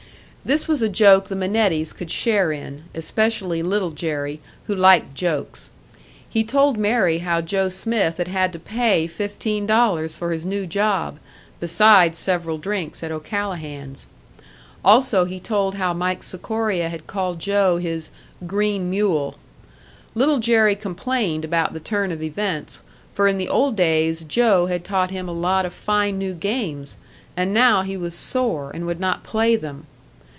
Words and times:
This 0.43 0.67
was 0.67 0.81
a 0.81 0.89
joke 0.89 1.27
the 1.27 1.35
Minettis 1.35 1.93
could 1.93 2.09
share 2.09 2.51
in 2.51 2.85
especially 2.95 3.61
Little 3.61 3.91
Jerry, 3.91 4.39
who 4.65 4.73
liked 4.73 5.13
jokes. 5.13 5.69
He 6.27 6.43
told 6.43 6.79
Mary 6.79 7.19
how 7.19 7.41
Joe 7.41 7.69
Smith 7.69 8.17
had 8.17 8.27
had 8.27 8.51
to 8.53 8.57
pay 8.59 9.05
fifteen 9.05 9.67
dollars 9.67 10.17
for 10.17 10.31
his 10.31 10.43
new 10.43 10.65
job, 10.65 11.19
besides 11.59 12.17
several 12.17 12.57
drinks 12.57 13.03
at 13.03 13.11
O'Callahan's. 13.11 14.07
Also 14.83 15.25
he 15.25 15.39
told 15.39 15.75
how 15.75 15.93
Mike 15.93 16.23
Sikoria 16.23 16.89
had 16.89 17.05
called 17.05 17.37
Joe 17.37 17.77
his 17.77 18.09
"green 18.47 18.89
mule." 18.89 19.35
Little 20.15 20.39
Jerry 20.39 20.75
complained 20.75 21.45
about 21.45 21.73
the 21.73 21.79
turn 21.79 22.11
of 22.11 22.23
events, 22.23 22.81
for 23.13 23.27
in 23.27 23.37
the 23.37 23.47
old 23.47 23.75
days 23.75 24.23
Joe 24.23 24.65
had 24.65 24.83
taught 24.83 25.11
him 25.11 25.29
a 25.29 25.33
lot 25.33 25.67
of 25.67 25.73
fine 25.73 26.17
new 26.17 26.33
games 26.33 26.97
and 27.37 27.53
now 27.53 27.83
he 27.83 27.95
was 27.95 28.15
sore, 28.15 28.71
and 28.71 28.87
would 28.87 28.99
not 28.99 29.21
play 29.23 29.55
them. 29.55 29.85